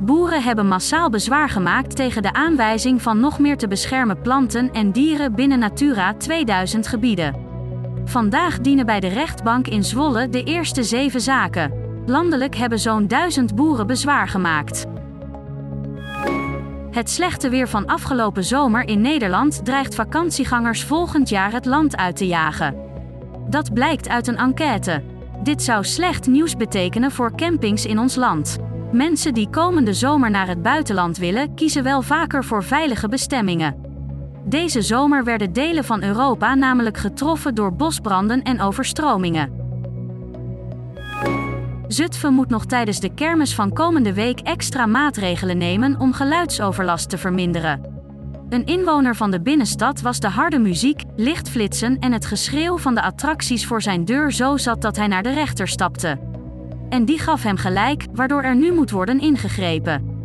[0.00, 4.92] Boeren hebben massaal bezwaar gemaakt tegen de aanwijzing van nog meer te beschermen planten en
[4.92, 7.36] dieren binnen Natura 2000 gebieden.
[8.04, 11.72] Vandaag dienen bij de rechtbank in Zwolle de eerste zeven zaken.
[12.06, 14.86] Landelijk hebben zo'n duizend boeren bezwaar gemaakt.
[16.90, 22.16] Het slechte weer van afgelopen zomer in Nederland dreigt vakantiegangers volgend jaar het land uit
[22.16, 22.76] te jagen.
[23.48, 25.02] Dat blijkt uit een enquête.
[25.42, 28.58] Dit zou slecht nieuws betekenen voor campings in ons land.
[28.92, 33.76] Mensen die komende zomer naar het buitenland willen, kiezen wel vaker voor veilige bestemmingen.
[34.44, 39.52] Deze zomer werden delen van Europa namelijk getroffen door bosbranden en overstromingen.
[41.86, 47.18] Zutphen moet nog tijdens de kermis van komende week extra maatregelen nemen om geluidsoverlast te
[47.18, 47.96] verminderen.
[48.48, 53.02] Een inwoner van de binnenstad was de harde muziek, lichtflitsen en het geschreeuw van de
[53.02, 56.37] attracties voor zijn deur zo zat dat hij naar de rechter stapte.
[56.88, 60.16] En die gaf hem gelijk, waardoor er nu moet worden ingegrepen.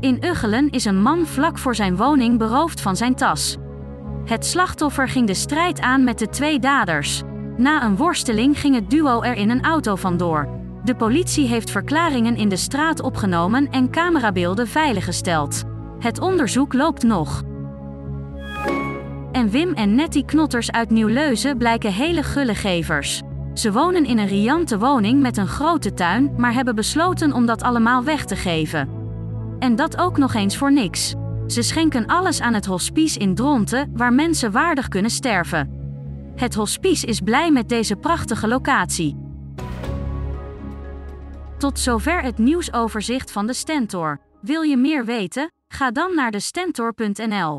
[0.00, 3.56] In Uggelen is een man vlak voor zijn woning beroofd van zijn tas.
[4.24, 7.22] Het slachtoffer ging de strijd aan met de twee daders.
[7.56, 10.48] Na een worsteling ging het duo er in een auto vandoor.
[10.84, 15.62] De politie heeft verklaringen in de straat opgenomen en camerabeelden veiliggesteld.
[15.98, 17.42] Het onderzoek loopt nog.
[19.32, 23.22] En Wim en Nettie Knotters uit Nieuw-Leuzen blijken hele gulle gevers.
[23.58, 27.62] Ze wonen in een riante woning met een grote tuin, maar hebben besloten om dat
[27.62, 28.88] allemaal weg te geven.
[29.58, 31.14] En dat ook nog eens voor niks.
[31.46, 35.70] Ze schenken alles aan het hospice in Dronten, waar mensen waardig kunnen sterven.
[36.34, 39.16] Het hospice is blij met deze prachtige locatie.
[41.58, 44.20] Tot zover het nieuwsoverzicht van de Stentor.
[44.40, 45.52] Wil je meer weten?
[45.68, 47.58] Ga dan naar de Stentor.nl.